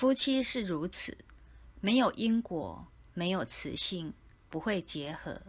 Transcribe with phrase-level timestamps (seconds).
[0.00, 1.14] 夫妻是如此
[1.82, 4.14] 没有因果没有磁性
[4.48, 5.42] 不会结合。